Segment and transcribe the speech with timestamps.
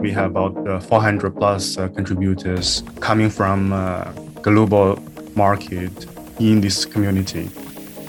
[0.00, 4.98] We have about uh, 400 plus uh, contributors coming from uh, global
[5.36, 6.06] market
[6.38, 7.48] in this community.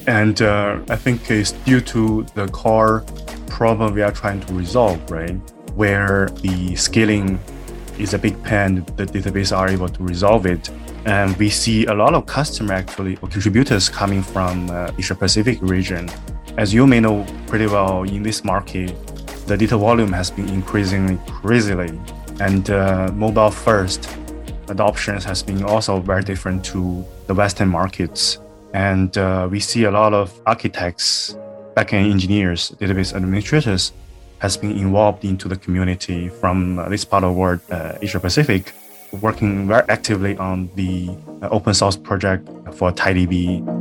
[0.08, 3.04] And I think it's due to the core
[3.48, 5.36] problem we are trying to resolve, right?
[5.76, 7.40] Where the scaling
[8.00, 10.70] is a big pain, the database are able to resolve it.
[11.06, 15.60] And we see a lot of customer actually or contributors coming from uh, Asia Pacific
[15.62, 16.10] region.
[16.58, 18.94] As you may know pretty well in this market,
[19.48, 21.98] the data volume has been increasing crazily,
[22.42, 24.10] and uh, mobile first
[24.68, 28.38] adoptions has been also very different to the Western markets.
[28.74, 31.36] And uh, we see a lot of architects,
[31.76, 33.94] backend engineers, database administrators
[34.40, 38.74] has been involved into the community from this part of the world, uh, Asia Pacific,
[39.22, 41.10] working very actively on the
[41.42, 43.81] uh, open source project for TiDB.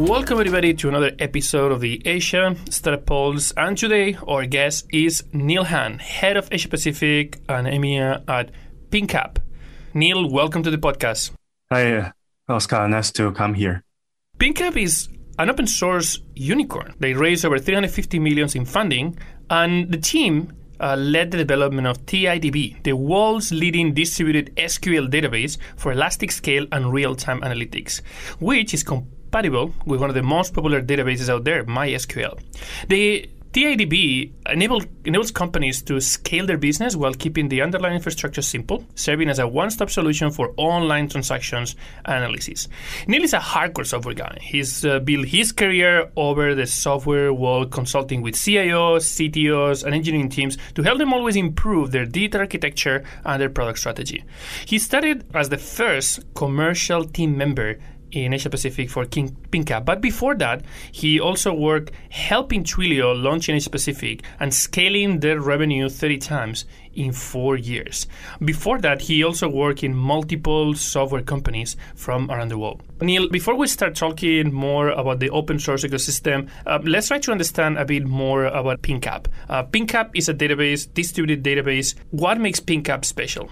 [0.00, 3.52] Welcome, everybody, to another episode of the Asia Startup Pulse.
[3.54, 8.50] And today, our guest is Neil Han, head of Asia Pacific and EMEA at
[8.88, 9.36] PingCap.
[9.92, 11.32] Neil, welcome to the podcast.
[11.70, 12.12] Hi,
[12.48, 12.88] Oscar.
[12.88, 13.82] Nice to come here.
[14.38, 16.94] PingCap is an open source unicorn.
[16.98, 19.18] They raised over 350 millions in funding,
[19.50, 25.58] and the team uh, led the development of TIDB, the world's leading distributed SQL database
[25.76, 28.00] for elastic scale and real time analytics,
[28.38, 28.82] which is
[29.30, 32.36] compatible with one of the most popular databases out there, MySQL.
[32.88, 38.84] The TIDB enable, enables companies to scale their business while keeping the underlying infrastructure simple,
[38.94, 41.74] serving as a one stop solution for online transactions
[42.04, 42.68] analysis.
[43.08, 44.38] Neil is a hardcore software guy.
[44.40, 50.28] He's uh, built his career over the software world, consulting with CIOs, CTOs, and engineering
[50.28, 54.24] teams to help them always improve their data architecture and their product strategy.
[54.64, 57.78] He started as the first commercial team member
[58.12, 59.80] in Asia Pacific for King Pinka.
[59.80, 65.40] But before that, he also worked helping Twilio launch in Asia Pacific and scaling their
[65.40, 68.06] revenue 30 times in four years.
[68.44, 72.82] Before that, he also worked in multiple software companies from around the world.
[73.00, 77.32] Neil, before we start talking more about the open source ecosystem, uh, let's try to
[77.32, 79.26] understand a bit more about PingCap.
[79.48, 79.64] Uh,
[80.14, 81.94] is a database, distributed database.
[82.10, 83.50] What makes PingCap special?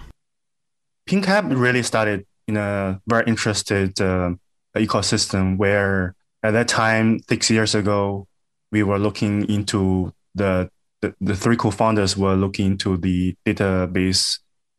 [1.09, 4.35] PingCap really started in a very interested uh,
[4.77, 8.27] ecosystem where at that time, six years ago,
[8.71, 10.71] we were looking into the,
[11.01, 14.39] the, the three co-founders were looking into the database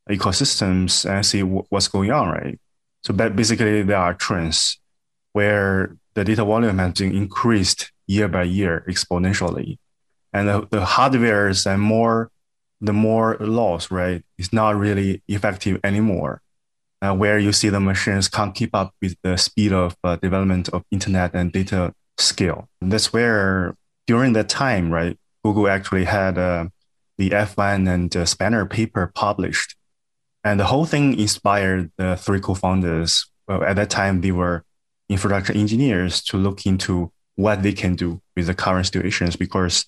[0.10, 2.60] ecosystems and see w- what's going on, right?
[3.04, 4.80] So basically, there are trends
[5.34, 9.78] where the data volume has been increased year by year exponentially,
[10.34, 12.32] and the, the hardwares and more,
[12.82, 16.42] the Moore's law, right, is not really effective anymore
[17.02, 20.70] uh, where you see the machines can't keep up with the speed of uh, development
[20.70, 22.70] of internet and data scale.
[22.82, 23.76] And that's where
[24.08, 26.68] during that time, right, Google actually had uh,
[27.18, 29.76] the F1 and Spanner paper published.
[30.44, 33.30] And the whole thing inspired the three co-founders.
[33.48, 34.64] Well, at that time, they were
[35.10, 39.86] infrastructure engineers to look into what they can do with the current situations because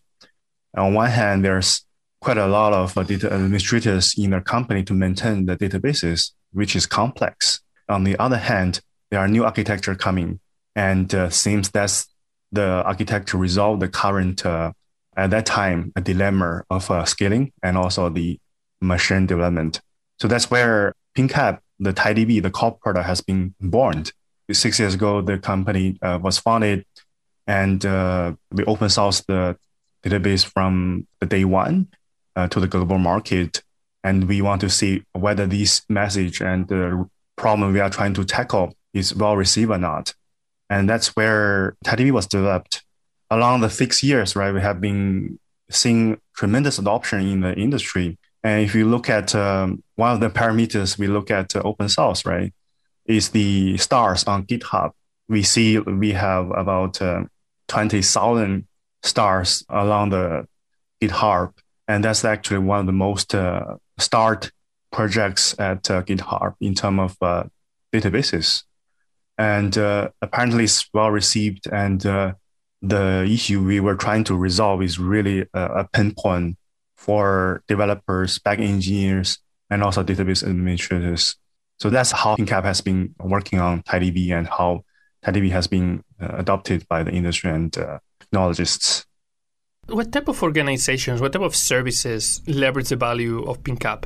[0.75, 1.85] on one hand, there's
[2.21, 6.75] quite a lot of uh, data administrators in their company to maintain the databases which
[6.75, 7.61] is complex.
[7.89, 10.39] On the other hand, there are new architecture coming,
[10.75, 12.07] and uh, seems that's
[12.51, 14.71] the architecture resolve the current uh,
[15.17, 18.39] at that time a dilemma of uh, scaling and also the
[18.81, 19.81] machine development.
[20.19, 24.05] So that's where PingCap, the TiDB, the core product, has been born.
[24.51, 26.85] Six years ago, the company uh, was founded,
[27.47, 29.57] and uh, we open sourced the
[30.03, 31.87] database from the day one
[32.35, 33.61] uh, to the global market
[34.03, 38.23] and we want to see whether this message and the problem we are trying to
[38.23, 40.13] tackle is well received or not.
[40.69, 42.83] And that's where TiDB was developed.
[43.29, 45.39] Along the six years, right, we have been
[45.69, 48.17] seeing tremendous adoption in the industry.
[48.43, 51.87] And if you look at um, one of the parameters we look at uh, open
[51.87, 52.53] source, right,
[53.05, 54.91] is the stars on GitHub.
[55.29, 57.23] We see we have about uh,
[57.67, 58.67] 20,000
[59.03, 60.47] stars along the
[61.01, 61.53] GitHub.
[61.91, 64.49] And that's actually one of the most uh, start
[64.93, 67.43] projects at uh, GitHub in terms of uh,
[67.93, 68.63] databases.
[69.37, 71.67] And uh, apparently it's well received.
[71.67, 72.35] And uh,
[72.81, 76.57] the issue we were trying to resolve is really a, a pinpoint
[76.95, 79.39] for developers, back engineers,
[79.69, 81.35] and also database administrators.
[81.77, 84.85] So that's how PingCap has been working on TiDB and how
[85.25, 87.73] TiDB has been adopted by the industry and
[88.21, 89.05] technologists.
[89.91, 94.05] What type of organizations, what type of services leverage the value of PingCap?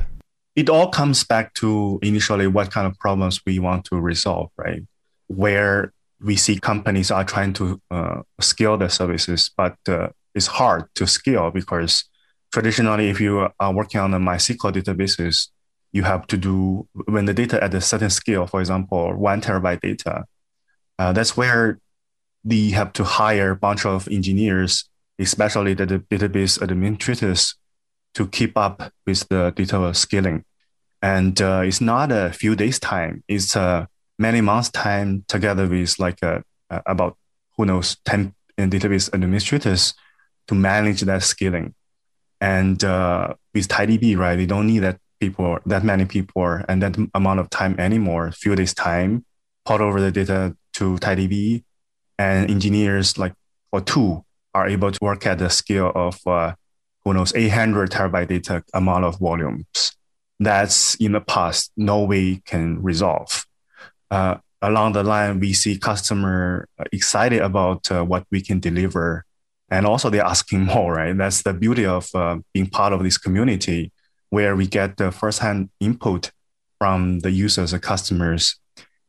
[0.56, 4.82] It all comes back to initially what kind of problems we want to resolve, right?
[5.28, 10.86] Where we see companies are trying to uh, scale their services, but uh, it's hard
[10.96, 12.04] to scale because
[12.52, 15.48] traditionally, if you are working on a MySQL databases,
[15.92, 19.82] you have to do when the data at a certain scale, for example, one terabyte
[19.82, 20.24] data.
[20.98, 21.78] Uh, that's where
[22.44, 24.88] you have to hire a bunch of engineers,
[25.18, 27.54] especially the, database administrators,
[28.14, 30.44] to keep up with the data scaling.
[31.02, 35.98] And uh, it's not a few days time; it's a many months time together with
[35.98, 37.16] like a, a, about
[37.56, 39.94] who knows 10 database administrators
[40.48, 41.74] to manage that scaling.
[42.40, 46.96] And uh, with TiDB, right, they don't need that people, that many people, and that
[47.14, 48.30] amount of time anymore.
[48.32, 49.24] Few days time,
[49.64, 51.64] port over the data to TiDB,
[52.18, 53.34] and engineers like
[53.72, 54.24] or two
[54.56, 56.54] are able to work at the scale of uh,
[57.04, 59.92] who knows 800 terabyte data amount of volumes.
[60.40, 63.46] That's in the past no way can resolve
[64.10, 69.24] uh, along the line, we see customer excited about uh, what we can deliver,
[69.70, 70.94] and also they're asking more.
[70.94, 73.92] Right, that's the beauty of uh, being part of this community,
[74.30, 76.30] where we get the firsthand input
[76.78, 78.56] from the users and customers.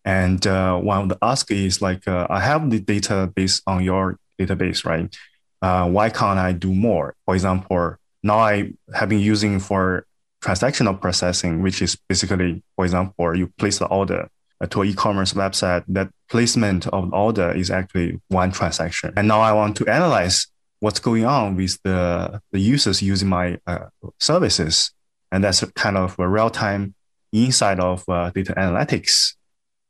[0.05, 4.17] And uh, one of the ask is like, uh, I have the database on your
[4.39, 5.13] database, right?
[5.61, 7.15] Uh, why can't I do more?
[7.25, 10.05] For example, now I have been using for
[10.43, 14.29] transactional processing, which is basically, for example, you place the order
[14.65, 19.13] to an e-commerce website, that placement of the order is actually one transaction.
[19.15, 20.47] And now I want to analyze
[20.79, 23.85] what's going on with the, the users using my uh,
[24.19, 24.91] services.
[25.31, 26.95] And that's kind of a real-time
[27.31, 29.35] insight of uh, data analytics.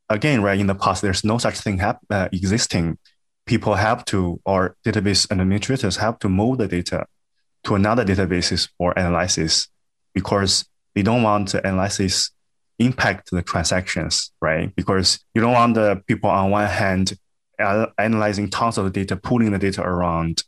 [0.09, 2.97] Again, right in the past, there's no such thing hap- uh, existing.
[3.47, 7.05] People have to, or database administrators have to move the data
[7.63, 9.67] to another databases for analysis
[10.13, 12.31] because they don't want the analysis
[12.79, 14.75] impact the transactions, right?
[14.75, 17.17] Because you don't want the people on one hand
[17.59, 20.43] analyzing tons of the data, pulling the data around.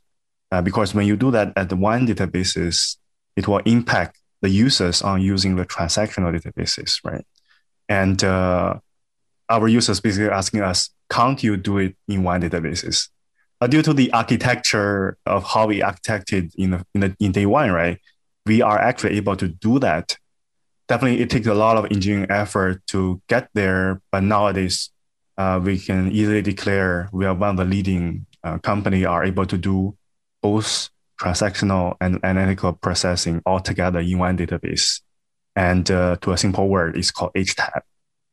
[0.52, 2.98] Uh, because when you do that at the one databases,
[3.36, 7.26] it will impact the users on using the transactional databases, right?
[7.88, 8.76] And uh,
[9.50, 13.10] our users basically asking us, can't you do it in one databases?
[13.62, 17.46] Uh, due to the architecture of how we architected in the, in the in day
[17.46, 18.00] one, right?
[18.46, 20.18] We are actually able to do that
[20.90, 24.02] definitely it takes a lot of engineering effort to get there.
[24.12, 24.90] But nowadays,
[25.38, 29.46] uh, we can easily declare we are one of the leading uh, company are able
[29.46, 29.96] to do
[30.42, 30.90] both
[31.22, 35.02] transactional and analytical processing all together in one database.
[35.56, 37.82] And uh, to a simple word, it's called HTAP.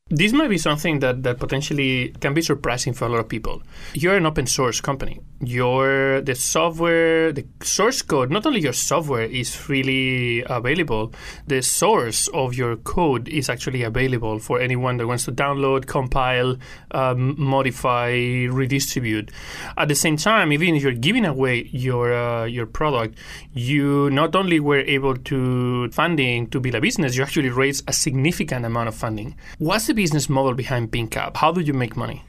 [0.09, 3.61] This might be something that, that potentially can be surprising for a lot of people.
[3.93, 5.19] You're an open source company.
[5.41, 11.13] Your the software, the source code, not only your software is freely available,
[11.49, 16.57] the source of your code is actually available for anyone that wants to download, compile,
[16.93, 18.13] um, modify,
[18.49, 19.33] redistribute.
[19.77, 23.19] At the same time, even if you're giving away your uh, your product,
[23.55, 27.93] you not only were able to funding to build a business, you actually raised a
[27.93, 29.35] significant amount of funding.
[29.59, 31.37] What's the business model behind PingCap?
[31.37, 32.23] How do you make money?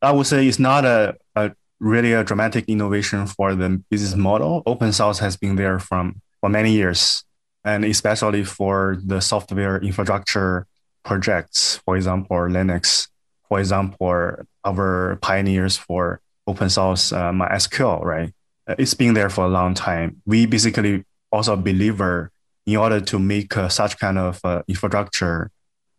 [0.00, 4.62] I would say it's not a, a really a dramatic innovation for the business model.
[4.64, 7.24] Open source has been there from for many years,
[7.64, 10.66] and especially for the software infrastructure
[11.04, 13.08] projects, for example, Linux,
[13.48, 18.32] for example, our pioneers for open source uh, MySQL, right?
[18.78, 20.22] It's been there for a long time.
[20.26, 22.30] We basically also a believer
[22.66, 25.50] in order to make uh, such kind of uh, infrastructure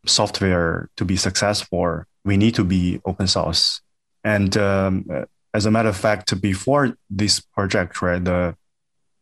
[0.06, 3.82] software to be successful, we need to be open source.
[4.24, 5.06] And um,
[5.54, 8.56] as a matter of fact, before this project, right, the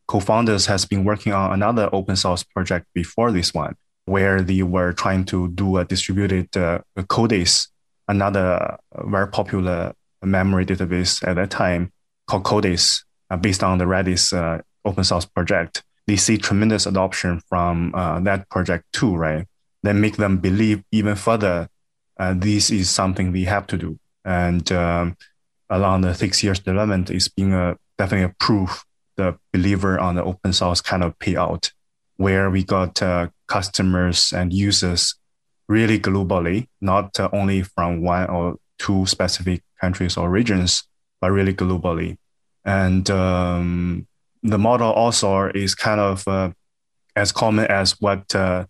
[0.07, 4.93] co-founders has been working on another open source project before this one, where they were
[4.93, 6.79] trying to do a distributed uh,
[8.07, 11.91] another very popular memory database at that time
[12.27, 15.83] called Codis, uh, based on the Redis uh, open source project.
[16.07, 19.45] They see tremendous adoption from uh, that project too, right?
[19.83, 21.67] Then make them believe even further
[22.19, 23.97] uh, this is something we have to do.
[24.23, 25.17] And um,
[25.69, 28.85] along the six years development, it's been a, definitely a proof
[29.17, 31.71] the believer on the open source kind of payout,
[32.17, 35.15] where we got uh, customers and users
[35.67, 40.83] really globally, not uh, only from one or two specific countries or regions,
[41.19, 42.17] but really globally.
[42.63, 44.07] And um,
[44.43, 46.51] the model also is kind of uh,
[47.15, 48.65] as common as what uh,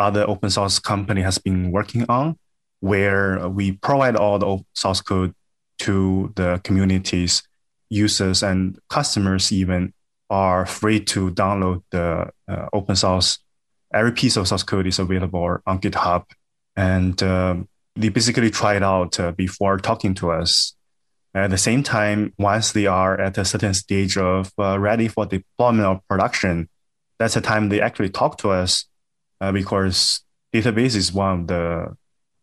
[0.00, 2.36] other open source company has been working on,
[2.80, 5.34] where we provide all the source code
[5.80, 7.42] to the communities,
[7.88, 9.92] users and customers even
[10.28, 13.38] are free to download the uh, open source.
[13.92, 16.24] Every piece of source code is available on GitHub,
[16.76, 20.74] and um, they basically try it out uh, before talking to us.
[21.34, 25.26] At the same time, once they are at a certain stage of uh, ready for
[25.26, 26.68] deployment or production,
[27.18, 28.86] that's the time they actually talk to us
[29.40, 31.96] uh, because database is one of the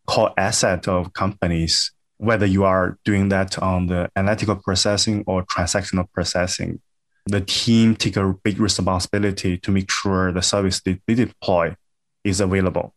[0.05, 6.11] core asset of companies, whether you are doing that on the analytical processing or transactional
[6.11, 6.81] processing.
[7.25, 11.75] The team take a big responsibility to make sure the service they, they deploy
[12.23, 12.93] is available.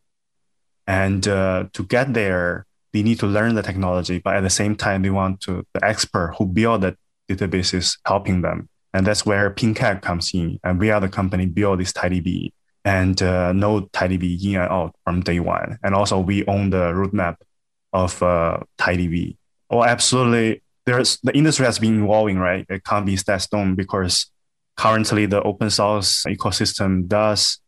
[0.86, 4.76] And uh, to get there, they need to learn the technology, but at the same
[4.76, 6.96] time, they want to the expert who build the
[7.28, 8.68] databases helping them.
[8.92, 10.58] And that's where PingCAP comes in.
[10.64, 12.52] And we are the company build this TiDB
[12.84, 15.78] and uh, know TiDB in and out from day one.
[15.82, 17.36] And also we own the roadmap
[17.92, 19.36] of uh, TiDB.
[19.70, 20.62] Oh, absolutely.
[20.86, 22.64] There's the industry has been evolving, right?
[22.68, 24.30] It can't be that stone because
[24.76, 27.60] currently the open source ecosystem does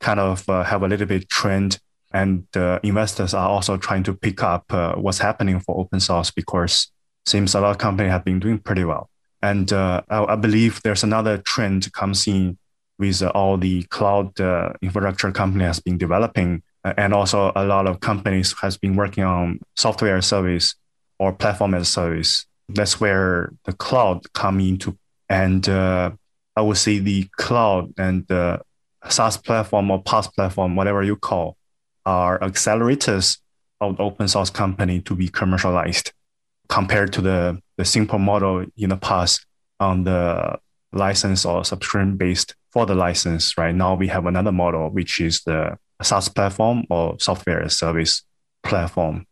[0.00, 1.78] kind of uh, have a little bit trend
[2.12, 6.30] and uh, investors are also trying to pick up uh, what's happening for open source
[6.30, 6.90] because
[7.26, 9.10] seems a lot of companies have been doing pretty well.
[9.42, 12.58] And uh, I, I, believe there's another trend comes in
[12.98, 17.86] with all the cloud uh, infrastructure company has been developing, uh, and also a lot
[17.86, 20.74] of companies has been working on software service
[21.18, 22.46] or platform as a service.
[22.68, 26.10] That's where the cloud come into, and uh,
[26.56, 28.60] I would say the cloud and the
[29.08, 31.56] SaaS platform or PaaS platform, whatever you call,
[32.04, 33.38] are accelerators
[33.80, 36.12] of open source company to be commercialized
[36.68, 39.46] compared to the, the simple model in the past
[39.80, 40.58] on the
[40.92, 43.56] license or subscription based for the license.
[43.58, 47.76] Right now, we have another model, which is the SaaS platform or software as a
[47.76, 48.22] service
[48.62, 49.26] platform.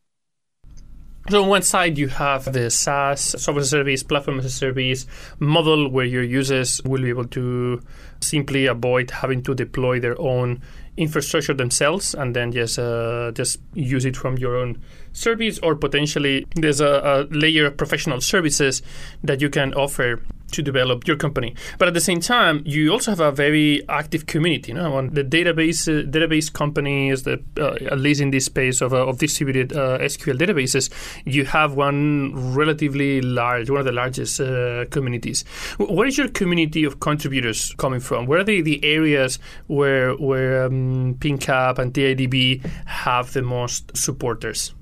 [1.29, 4.51] So on one side, you have the SaaS, software as a service, platform as a
[4.51, 5.07] service
[5.41, 7.83] model where your users will be able to
[8.21, 10.63] simply avoid having to deploy their own
[10.97, 14.81] infrastructure themselves and then just uh, just use it from your own
[15.13, 18.81] service or potentially there's a, a, layer of professional services
[19.23, 20.23] that you can offer
[20.53, 21.55] to develop your company.
[21.79, 24.73] But at the same time, you also have a very active community.
[24.73, 29.07] You know, the database uh, database companies, uh, at least in this space of, uh,
[29.07, 30.91] of distributed uh, SQL databases,
[31.25, 35.45] you have one relatively large, one of the largest uh, communities.
[35.79, 38.26] Where is your community of contributors coming from?
[38.26, 44.75] Where are the, the areas where where um, PingCAP and TIDB have the most supporters?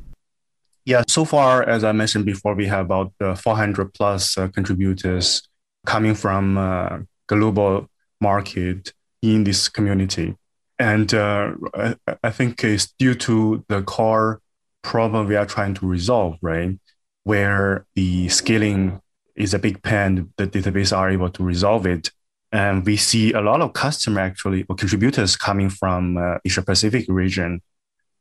[0.87, 5.43] Yeah, so far, as I mentioned before, we have about uh, 400 plus contributors
[5.85, 7.89] coming from global
[8.21, 10.37] market in this community.
[10.79, 14.41] And uh, I, I think it's due to the core
[14.83, 16.79] problem we are trying to resolve, right?
[17.23, 19.01] Where the scaling
[19.37, 22.11] is a big pain, the database are able to resolve it.
[22.53, 27.07] And we see a lot of customer actually or contributors coming from uh, Asia Pacific
[27.09, 27.63] region.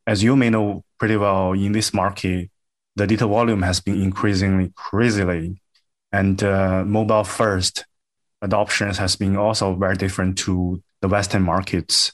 [0.08, 2.50] As you may know pretty well in this market,
[2.96, 5.62] the data volume has been increasingly crazily,
[6.14, 7.86] and uh, mobile first
[8.44, 12.14] adoptions has been also very different to the Western markets.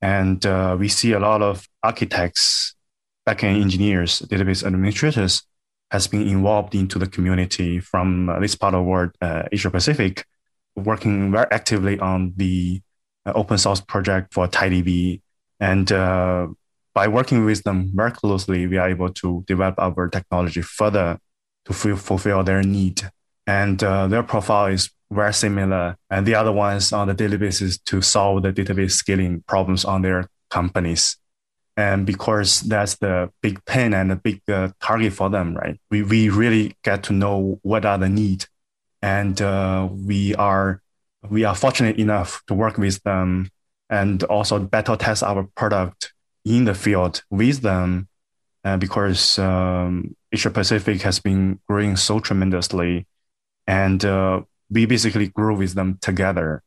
[0.00, 2.74] And uh, we see a lot of architects,
[3.28, 5.42] backend engineers, database administrators
[5.90, 9.70] has been involved into the community from uh, this part of the world, uh, Asia
[9.70, 10.24] Pacific,
[10.76, 12.80] working very actively on the
[13.26, 15.20] uh, open source project for TiDB.
[15.60, 16.48] And uh,
[16.94, 21.18] by working with them very closely, we are able to develop our technology further
[21.64, 23.10] to fulfill their need.
[23.46, 25.96] And uh, their profile is very similar.
[26.10, 30.02] And the other ones on the daily basis to solve the database scaling problems on
[30.02, 31.16] their companies.
[31.76, 35.78] And because that's the big pain and the big uh, target for them, right?
[35.90, 38.48] We, we really get to know what are the needs.
[39.02, 40.80] And uh, we are
[41.30, 43.50] we are fortunate enough to work with them
[43.90, 46.12] and also better test our product
[46.44, 48.08] in the field with them
[48.64, 53.06] uh, because um, Asia Pacific has been growing so tremendously,
[53.66, 56.62] and uh, we basically grew with them together.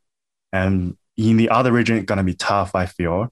[0.52, 3.30] And in the other region, it's gonna be tough, I feel,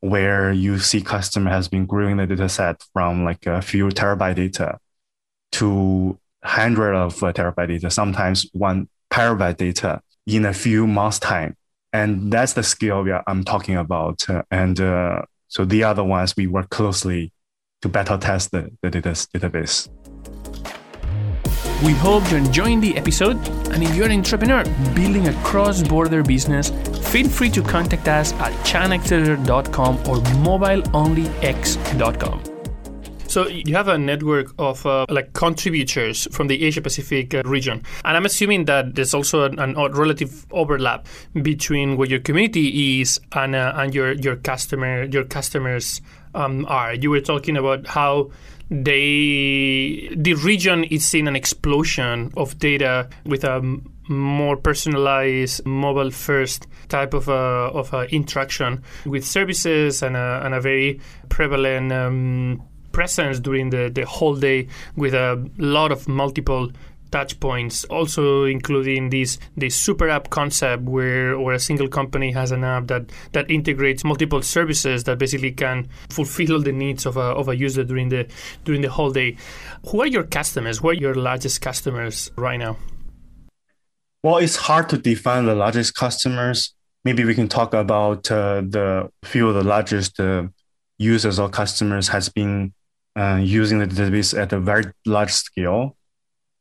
[0.00, 4.36] where you see customer has been growing the data set from like a few terabyte
[4.36, 4.78] data
[5.52, 11.56] to hundred of terabyte data, sometimes one terabyte data in a few months time.
[11.92, 14.24] And that's the scale we are, I'm talking about.
[14.50, 17.32] and uh, so the other ones we work closely
[17.82, 19.88] to better test the, the data, database.
[21.84, 23.36] We hope you're enjoying the episode.
[23.70, 24.64] And if you're an entrepreneur
[24.96, 26.70] building a cross border business,
[27.10, 32.48] feel free to contact us at chinaaccelerator.com or mobileonlyx.com.
[33.28, 37.84] So you have a network of uh, like contributors from the Asia Pacific uh, region,
[38.04, 41.06] and I'm assuming that there's also an, an relative overlap
[41.42, 46.00] between what your community is and uh, and your your customer your customers
[46.34, 46.94] um, are.
[46.94, 48.30] You were talking about how
[48.70, 56.66] they the region is seeing an explosion of data with a more personalized mobile first
[56.88, 62.62] type of uh, of uh, interaction with services and a, and a very prevalent um,
[62.92, 66.70] presence during the, the whole day with a lot of multiple
[67.10, 72.52] touch points, also including this this super app concept where where a single company has
[72.52, 77.20] an app that that integrates multiple services that basically can fulfill the needs of a
[77.20, 78.26] of a user during the
[78.64, 79.36] during the whole day.
[79.88, 80.78] Who are your customers?
[80.78, 82.76] Who are your largest customers right now?
[84.22, 86.74] Well, it's hard to define the largest customers.
[87.04, 90.48] Maybe we can talk about uh, the few of the largest uh,
[90.98, 92.74] users or customers has been
[93.16, 95.96] uh, using the database at a very large scale.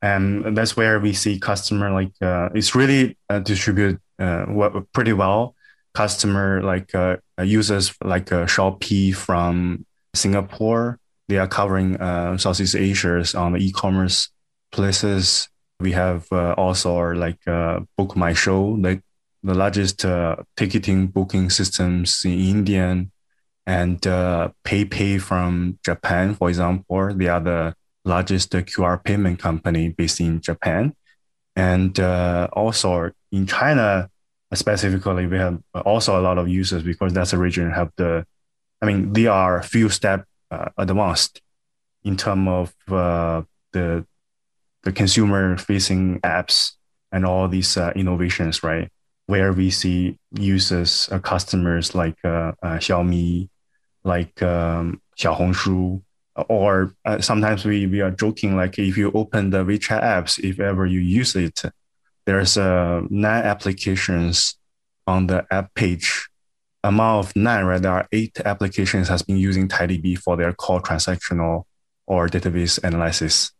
[0.01, 4.45] And that's where we see customer like uh, it's really uh, distributed uh,
[4.93, 5.55] pretty well.
[5.93, 11.97] Customer like uh, users like uh, Shopee from Singapore, they are covering
[12.37, 14.29] Southeast Asia on the e-commerce
[14.71, 15.49] places.
[15.79, 17.43] We have also like
[17.97, 19.01] Book My Show, like
[19.43, 20.05] the largest
[20.55, 23.07] ticketing booking systems in India
[23.67, 27.75] and uh, PayPay from Japan, for example, they are the
[28.07, 30.95] largest QR payment company based in Japan.
[31.55, 34.09] And uh, also in China,
[34.53, 38.25] specifically, we have also a lot of users because that's a region have the,
[38.81, 41.41] I mean, they are a few step uh, advanced
[42.03, 43.41] in terms of uh,
[43.73, 44.05] the
[44.83, 46.73] the consumer facing apps
[47.11, 48.89] and all these uh, innovations, right?
[49.25, 53.49] Where we see users, uh, customers like uh, Xiaomi,
[54.05, 56.01] like um, Xiaohongshu,
[56.49, 60.59] or uh, sometimes we, we are joking like if you open the WeChat apps, if
[60.59, 61.61] ever you use it,
[62.25, 64.57] there's uh, nine applications
[65.07, 66.27] on the app page.
[66.83, 70.81] Among of nine, right, there are eight applications has been using TiDB for their core
[70.81, 71.63] transactional
[72.05, 73.51] or database analysis.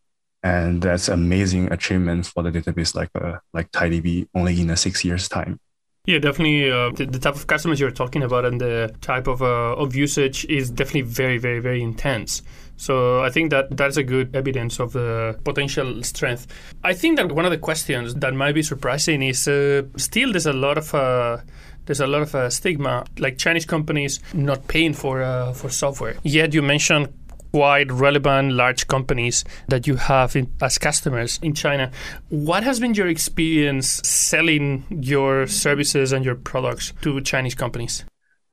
[0.44, 5.04] And that's amazing achievement for the database like uh, like TiDB only in a six
[5.04, 5.60] years time.
[6.06, 6.72] Yeah, definitely.
[6.72, 9.94] Uh, the, the, type of customers you're talking about and the type of uh, of
[9.94, 12.44] usage is definitely very, very, very intense.
[12.78, 16.48] So I think that that's a good evidence of the potential strength.
[16.84, 20.46] I think that one of the questions that might be surprising is uh, still there's
[20.46, 21.40] a lot of uh,
[21.86, 26.16] there's a lot of uh, stigma, like Chinese companies not paying for uh, for software.
[26.24, 27.10] Yet you mentioned
[27.52, 31.92] quite relevant large companies that you have in, as customers in China.
[32.30, 38.06] What has been your experience selling your services and your products to Chinese companies?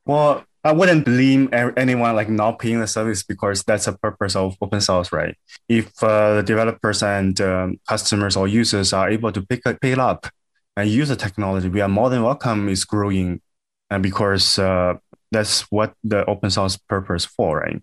[0.07, 4.57] Well, I wouldn't blame anyone like not paying the service because that's the purpose of
[4.62, 5.37] open source, right?
[5.68, 10.27] If uh, the developers and um, customers or users are able to pick pay up
[10.74, 12.70] and use the technology, we are more than welcome.
[12.70, 13.42] Is growing,
[13.90, 14.94] and because uh,
[15.31, 17.83] that's what the open source purpose for, right?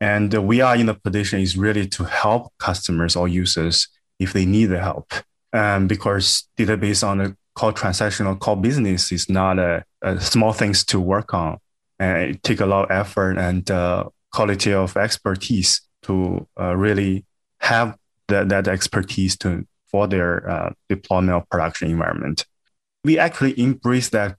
[0.00, 4.44] And we are in a position is really to help customers or users if they
[4.44, 5.12] need the help.
[5.52, 10.84] Um, because database on a core transactional core business is not a, a small things
[10.86, 11.58] to work on.
[11.98, 17.24] And it take a lot of effort and uh, quality of expertise to uh, really
[17.60, 17.96] have
[18.28, 22.44] that, that expertise to for their uh, deployment of production environment.
[23.04, 24.36] We actually embrace that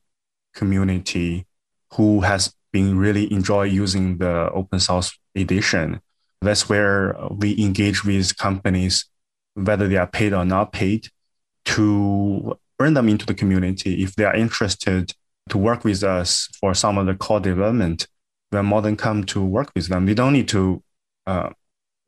[0.53, 1.47] community
[1.93, 6.01] who has been really enjoy using the open source edition.
[6.41, 9.05] That's where we engage with companies,
[9.55, 11.07] whether they are paid or not paid,
[11.65, 14.03] to bring them into the community.
[14.03, 15.13] If they are interested
[15.49, 18.07] to work with us for some of the core development,
[18.51, 20.05] we're more than come to work with them.
[20.05, 20.83] We don't need to
[21.27, 21.49] uh,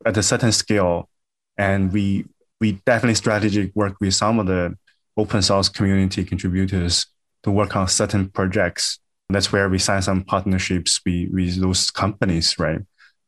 [0.04, 1.08] at a certain scale,
[1.56, 2.26] and we
[2.60, 4.76] we definitely strategic work with some of the
[5.16, 7.06] open source community contributors
[7.42, 8.98] to work on certain projects
[9.32, 12.80] that's where we sign some partnerships with, with those companies, right?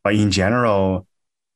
[0.03, 1.07] But in general,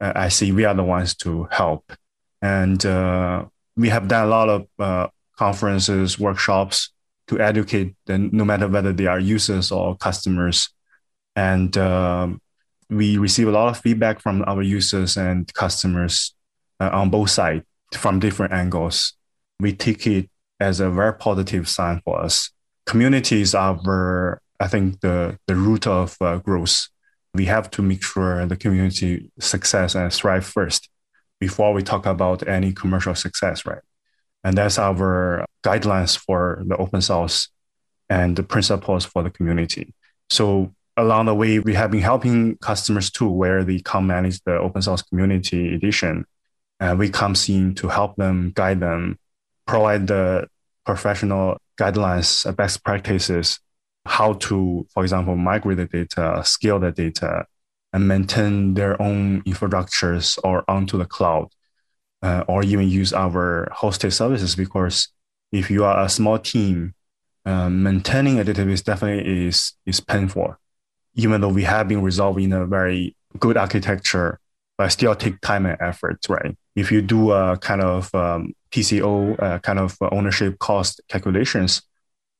[0.00, 1.92] uh, I see we are the ones to help.
[2.40, 6.90] And uh, we have done a lot of uh, conferences, workshops
[7.28, 10.68] to educate them, no matter whether they are users or customers.
[11.36, 12.40] And um,
[12.90, 16.34] we receive a lot of feedback from our users and customers
[16.80, 17.64] uh, on both sides
[17.94, 19.14] from different angles.
[19.60, 22.50] We take it as a very positive sign for us
[22.88, 26.88] communities are, I think, the, the root of uh, growth.
[27.34, 30.88] We have to make sure the community success and thrive first.
[31.40, 33.84] before we talk about any commercial success, right?
[34.42, 37.48] And that's our guidelines for the open source
[38.08, 39.92] and the principles for the community.
[40.30, 44.58] So along the way, we have been helping customers too, where they come manage the
[44.58, 46.24] open source community edition.
[46.80, 49.18] And we come in to help them, guide them,
[49.66, 50.48] provide the
[50.84, 53.58] professional guidelines, best practices,
[54.06, 57.46] how to, for example, migrate the data, scale the data,
[57.92, 61.48] and maintain their own infrastructures or onto the cloud,
[62.22, 64.56] uh, or even use our hosted services.
[64.56, 65.08] Because
[65.52, 66.94] if you are a small team,
[67.44, 70.56] uh, maintaining a database definitely is is painful.
[71.14, 74.38] Even though we have been resolving a very good architecture,
[74.76, 76.56] but still take time and effort, right?
[76.76, 81.82] If you do a kind of um, TCO, uh, kind of ownership cost calculations,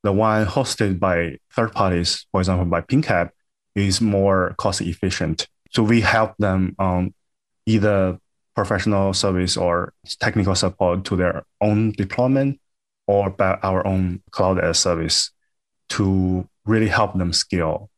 [0.03, 3.31] the one hosted by third parties, for example, by PingCAP,
[3.75, 5.49] is more cost efficient.
[5.73, 7.15] So we help them on
[7.67, 8.19] either
[8.55, 12.61] professional service or technical support to their own deployment
[13.09, 15.33] or by our own cloud as service
[15.89, 17.91] to really help them scale.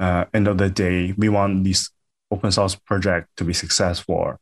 [0.00, 1.90] Uh, end of the day, we want this
[2.30, 4.36] open source project to be successful.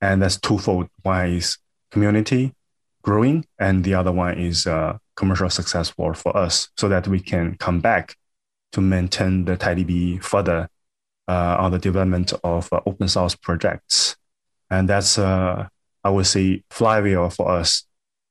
[0.00, 0.88] And that's twofold.
[1.02, 1.58] One is
[1.90, 2.54] community
[3.02, 7.56] growing, and the other one is uh, commercial successful for us so that we can
[7.58, 8.16] come back
[8.72, 10.68] to maintain the TiDB further
[11.28, 14.16] uh, on the development of uh, open source projects.
[14.70, 15.68] And that's, uh,
[16.02, 17.85] I would say, flywheel for us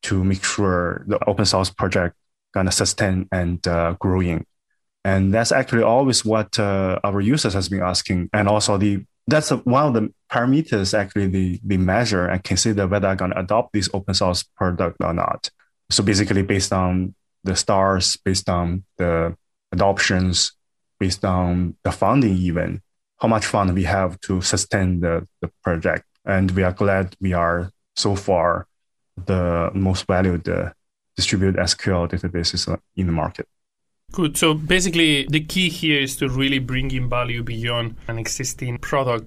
[0.07, 2.15] to make sure the open source project
[2.53, 4.45] gonna sustain and uh, growing.
[5.03, 8.29] And that's actually always what uh, our users has been asking.
[8.33, 13.07] And also the that's one of the parameters actually the, the measure and consider whether
[13.07, 15.49] I'm gonna adopt this open source product or not.
[15.89, 19.35] So basically based on the stars, based on the
[19.75, 20.53] adoptions
[20.99, 22.81] based on the funding even
[23.19, 27.33] how much fund we have to sustain the, the project and we are glad we
[27.33, 28.67] are so far
[29.25, 30.71] the most valued uh,
[31.15, 33.47] distributed sql databases in the market
[34.15, 34.37] Good.
[34.37, 39.25] So basically, the key here is to really bring in value beyond an existing product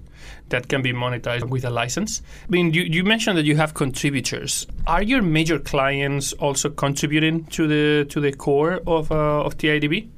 [0.49, 2.23] that can be monetized with a license.
[2.47, 4.65] I mean, you, you mentioned that you have contributors.
[4.87, 10.09] Are your major clients also contributing to the to the core of uh, of TIDB?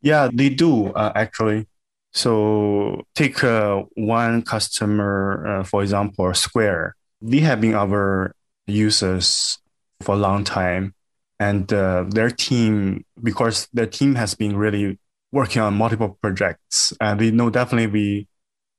[0.00, 1.66] Yeah, they do uh, actually.
[2.14, 6.96] So take uh, one customer, uh, for example, Square.
[7.20, 8.34] They have been our
[8.66, 9.58] users
[10.00, 10.94] for a long time,
[11.38, 14.98] and uh, their team, because their team has been really
[15.32, 18.28] working on multiple projects, and we know definitely we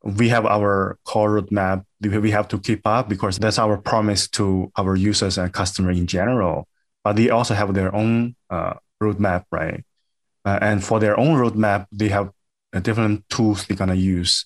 [0.04, 4.72] we have our core roadmap we have to keep up because that's our promise to
[4.78, 6.67] our users and customer in general.
[7.04, 9.84] But they also have their own uh, roadmap, right?
[10.46, 12.32] Uh, and for their own roadmap, they have
[12.74, 14.46] uh, different tools they're gonna use,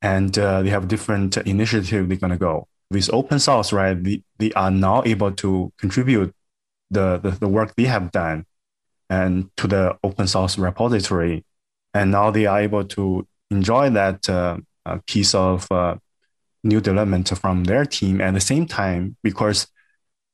[0.00, 2.68] and uh, they have different initiative they're gonna go.
[2.92, 4.02] With open source, right?
[4.02, 6.34] They, they are now able to contribute
[6.90, 8.44] the, the, the work they have done
[9.08, 11.44] and to the open source repository,
[11.94, 14.58] and now they are able to enjoy that uh,
[15.06, 15.96] piece of uh,
[16.64, 19.66] new development from their team at the same time because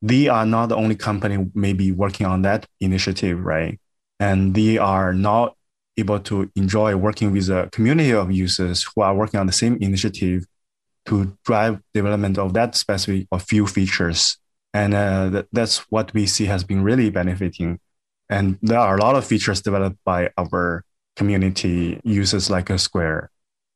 [0.02, 3.80] they are not the only company maybe working on that initiative, right?
[4.20, 5.54] and they are now
[5.96, 9.76] able to enjoy working with a community of users who are working on the same
[9.80, 10.44] initiative
[11.08, 14.38] to drive development of that specific or few features.
[14.74, 17.80] And uh, that, that's what we see has been really benefiting.
[18.28, 20.84] And there are a lot of features developed by our
[21.16, 23.30] community users like a Square.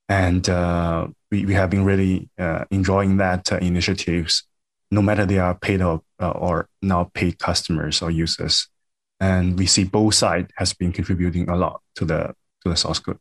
[0.08, 4.44] And uh, we, we have been really uh, enjoying that uh, initiatives,
[4.90, 8.68] no matter they are paid or, uh, or not paid customers or users
[9.22, 12.98] and we see both sides has been contributing a lot to the to the source
[12.98, 13.18] code.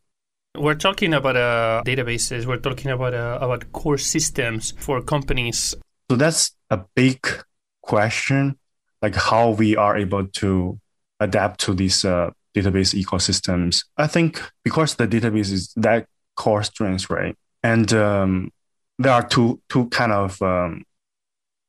[0.57, 2.45] We're talking about uh, databases.
[2.45, 5.75] We're talking about uh, about core systems for companies.
[6.09, 7.25] So that's a big
[7.81, 8.59] question,
[9.01, 10.77] like how we are able to
[11.21, 13.85] adapt to these uh, database ecosystems.
[13.95, 17.35] I think because the database is that core strength, right?
[17.63, 18.51] And um,
[18.99, 20.83] there are two two kind of, um,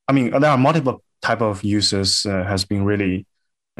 [0.09, 3.25] I mean, there are multiple type of users uh, has been really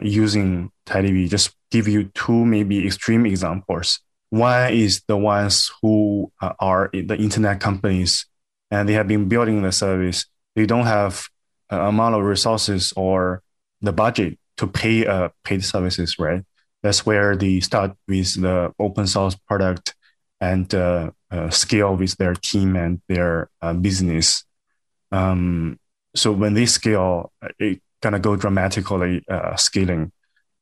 [0.01, 3.99] using TiDB, just give you two maybe extreme examples.
[4.33, 8.25] One is the ones who uh, are the internet companies
[8.71, 10.25] and they have been building the service.
[10.55, 11.27] They don't have
[11.69, 13.43] an amount of resources or
[13.81, 16.43] the budget to pay uh, paid services, right?
[16.81, 19.93] That's where they start with the open source product
[20.41, 24.45] and uh, uh, scale with their team and their uh, business.
[25.11, 25.77] Um,
[26.15, 30.11] so when they scale, it gonna go dramatically uh, scaling,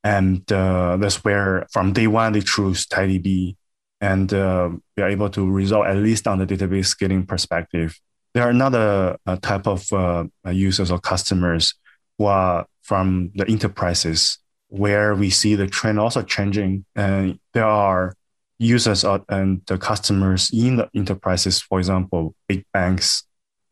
[0.03, 3.55] and uh, that's where from day one they choose TiDB,
[4.01, 7.97] and uh, we are able to resolve at least on the database scaling perspective.
[8.33, 11.75] there are another uh, type of uh, users or customers
[12.17, 16.85] who are from the enterprises where we see the trend also changing.
[16.95, 18.15] And there are
[18.57, 23.23] users and the customers in the enterprises, for example, big banks,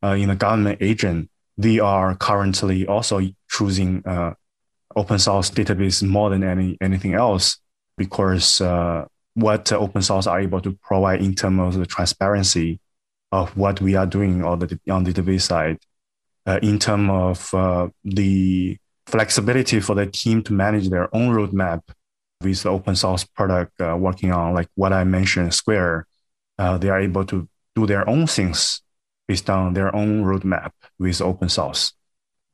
[0.04, 4.34] uh, in the government agent, they are currently also choosing uh,
[4.96, 7.60] open source database more than any anything else
[7.98, 9.06] because uh,
[9.40, 12.80] what open source are able to provide in terms of the transparency
[13.32, 15.78] of what we are doing on the on the database side,
[16.46, 21.82] uh, in terms of uh, the flexibility for the team to manage their own roadmap
[22.42, 26.08] with the open source product uh, working on, like what I mentioned, Square,
[26.58, 28.82] uh, they are able to do their own things
[29.28, 31.94] based on their own roadmap with open source.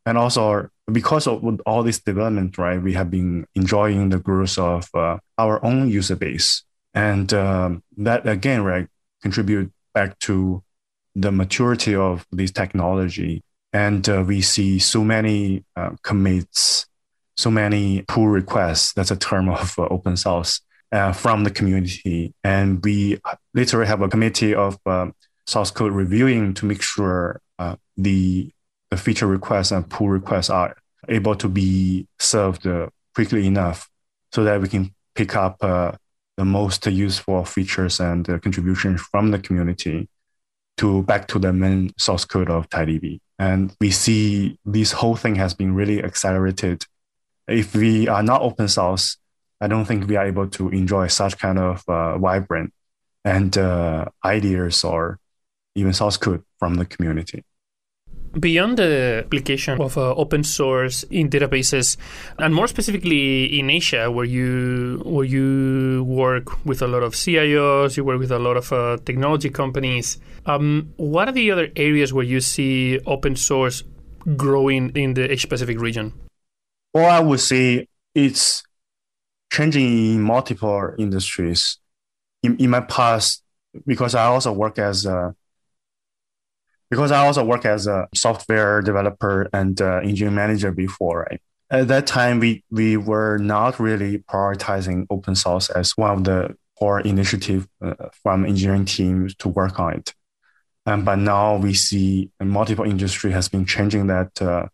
[0.06, 4.89] And also, because of all this development, right, we have been enjoying the growth of
[4.93, 6.64] uh, our own user base.
[6.95, 8.88] And um, that, again, right,
[9.21, 10.63] contribute back to
[11.13, 13.43] the maturity of this technology.
[13.73, 16.88] And uh, we see so many uh, commits,
[17.36, 18.93] so many pull requests.
[18.93, 20.62] That's a term of uh, open source
[20.93, 22.34] uh, from the community.
[22.45, 23.19] And we
[23.53, 25.08] literally have a committee of uh,
[25.45, 28.51] source code reviewing to make sure uh, the,
[28.89, 30.77] the feature requests and pull requests are
[31.10, 32.65] able to be served
[33.13, 33.89] quickly enough
[34.31, 35.58] so that we can pick up
[36.38, 40.10] the most useful features and contributions from the community
[40.78, 43.19] to back to the main source code of TiDB.
[43.39, 46.86] And we see this whole thing has been really accelerated.
[47.48, 49.17] If we are not open source,
[49.62, 52.74] I don't think we are able to enjoy such kind of uh, vibrant
[53.24, 55.19] and uh, ideas or
[55.76, 57.43] even source code from the community.
[58.38, 61.95] Beyond the application of uh, open source in databases,
[62.38, 67.95] and more specifically in Asia, where you where you work with a lot of CIOs,
[67.95, 70.17] you work with a lot of uh, technology companies.
[70.45, 73.84] Um, what are the other areas where you see open source
[74.36, 76.12] growing in the Asia Pacific region?
[76.93, 78.63] Well, I would say it's
[79.52, 81.78] changing in multiple industries.
[82.43, 83.43] In, in my past,
[83.88, 85.36] because I also work as a
[86.89, 91.41] because I also work as a software developer and uh, engineering manager before, right?
[91.71, 96.56] At that time, we, we were not really prioritizing open source as one of the
[96.78, 100.13] core initiative uh, from engineering teams to work on it.
[100.86, 104.67] Um, but now we see multiple industry has been changing that uh,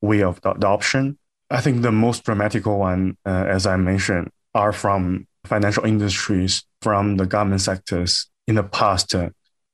[0.00, 1.18] way of adoption.
[1.50, 7.16] I think the most dramatical one, uh, as I mentioned, are from financial industries, from
[7.16, 8.30] the government sectors.
[8.46, 9.30] In the past, uh,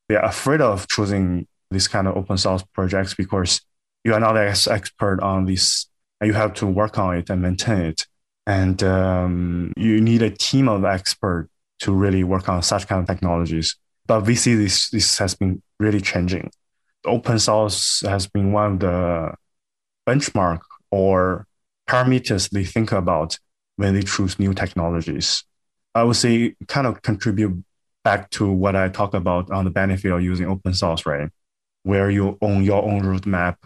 [0.08, 3.60] they are afraid of choosing this kind of open source projects because
[4.04, 5.86] you are not as expert on this
[6.20, 8.06] and you have to work on it and maintain it.
[8.46, 13.06] And um, you need a team of experts to really work on such kind of
[13.06, 13.76] technologies.
[14.06, 16.50] But we see this, this has been really changing.
[17.06, 19.34] Open source has been one of the
[20.06, 20.60] benchmark
[20.90, 21.46] or
[21.88, 23.38] parameters they think about
[23.76, 25.44] when they choose new technologies.
[25.94, 27.64] I would say kind of contribute
[28.04, 31.30] back to what I talked about on the benefit of using open source, right?
[31.84, 33.56] Where you own your own roadmap,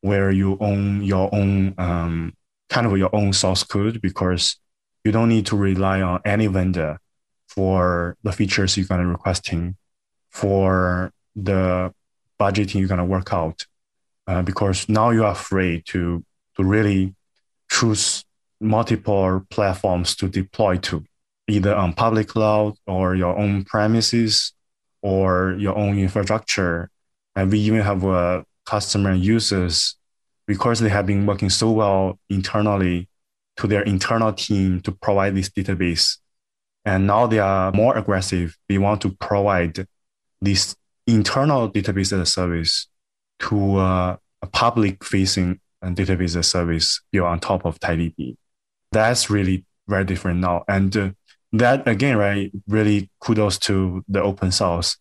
[0.00, 2.34] where you own your own um,
[2.68, 4.56] kind of your own source code because
[5.04, 6.98] you don't need to rely on any vendor
[7.46, 9.76] for the features you're going to requesting,
[10.30, 11.92] for the
[12.40, 13.66] budgeting you're going to work out,
[14.26, 16.24] uh, because now you are free to
[16.56, 17.14] to really
[17.70, 18.24] choose
[18.60, 21.04] multiple platforms to deploy to,
[21.46, 24.52] either on public cloud or your own premises
[25.02, 26.90] or your own infrastructure
[27.38, 29.96] and we even have uh, customer users
[30.48, 33.08] because they have been working so well internally
[33.56, 36.18] to their internal team to provide this database.
[36.84, 38.58] And now they are more aggressive.
[38.68, 39.86] They want to provide
[40.40, 40.74] this
[41.06, 42.88] internal database as a service
[43.40, 48.36] to uh, a public facing database as a service built on top of TiDB.
[48.90, 50.64] That's really very different now.
[50.66, 51.10] And uh,
[51.52, 54.96] that again, right, really kudos to the open source.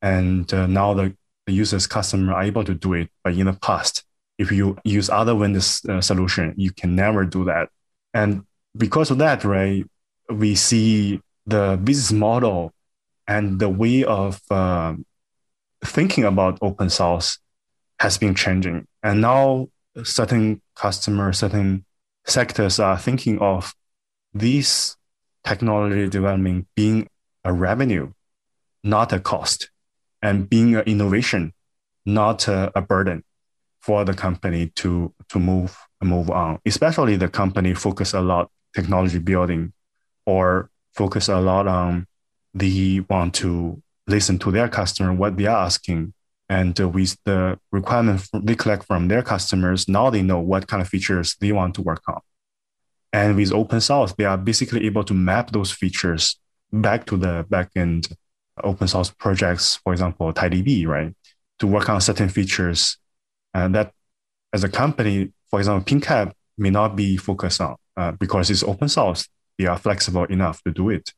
[0.00, 1.14] And uh, now the
[1.46, 3.10] the user's customer are able to do it.
[3.24, 4.04] But in the past,
[4.38, 7.68] if you use other vendors uh, solution, you can never do that.
[8.14, 8.44] And
[8.76, 9.84] because of that, right,
[10.30, 12.72] we see the business model
[13.26, 14.94] and the way of uh,
[15.84, 17.38] thinking about open source
[17.98, 18.86] has been changing.
[19.02, 19.68] And now
[20.02, 21.84] certain customers, certain
[22.24, 23.74] sectors are thinking of
[24.32, 24.96] this
[25.44, 27.08] technology development being
[27.44, 28.12] a revenue,
[28.82, 29.71] not a cost
[30.22, 31.52] and being an innovation,
[32.06, 33.24] not a, a burden
[33.80, 36.58] for the company to to move move on.
[36.64, 39.72] Especially the company focus a lot technology building,
[40.26, 42.06] or focus a lot on
[42.54, 46.12] the want to listen to their customer what they are asking
[46.52, 50.88] And with the requirement they collect from their customers, now they know what kind of
[50.88, 52.20] features they want to work on.
[53.10, 56.38] And with open source, they are basically able to map those features
[56.70, 58.14] back to the backend
[58.62, 61.14] open source projects, for example, TiDB, right?
[61.60, 62.98] To work on certain features
[63.54, 63.92] and that
[64.52, 68.88] as a company, for example, PingCAP may not be focused on uh, because it's open
[68.88, 69.28] source.
[69.58, 71.12] They are flexible enough to do it.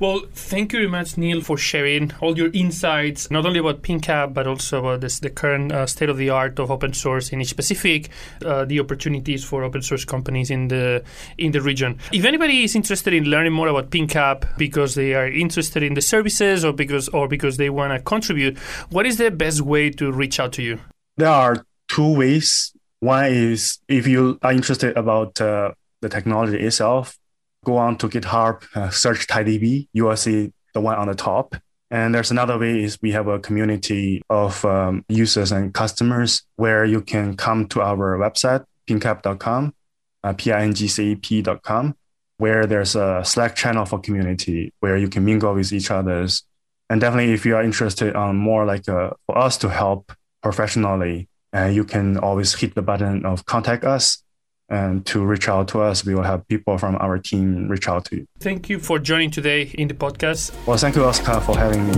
[0.00, 4.32] Well, thank you very much, Neil, for sharing all your insights, not only about PingCAP,
[4.32, 7.42] but also about this, the current uh, state of the art of open source in
[7.42, 8.08] each specific,
[8.42, 11.04] uh, the opportunities for open source companies in the
[11.36, 11.98] in the region.
[12.12, 16.00] If anybody is interested in learning more about PingCAP because they are interested in the
[16.00, 18.56] services or because or because they want to contribute,
[18.88, 20.80] what is the best way to reach out to you?
[21.18, 22.72] There are two ways.
[23.00, 27.18] One is if you are interested about uh, the technology itself,
[27.64, 31.56] go on to GitHub, uh, search TiDB, you will see the one on the top.
[31.90, 36.84] And there's another way is we have a community of um, users and customers where
[36.84, 39.74] you can come to our website, pingcap.com,
[40.22, 41.96] uh, P-I-N-G-C-A-P.com,
[42.36, 46.44] where there's a Slack channel for community where you can mingle with each others.
[46.88, 51.28] And definitely if you are interested on more like uh, for us to help professionally,
[51.54, 54.22] uh, you can always hit the button of contact us
[54.70, 56.04] and to reach out to us.
[56.04, 58.26] We will have people from our team reach out to you.
[58.38, 60.52] Thank you for joining today in the podcast.
[60.66, 61.94] Well, thank you, Oscar, for having me.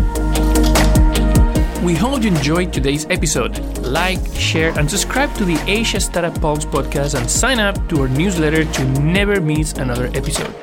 [1.84, 3.58] We hope you enjoyed today's episode.
[3.78, 8.08] Like, share, and subscribe to the Asia Startup Pulse podcast and sign up to our
[8.08, 10.54] newsletter to never miss another episode.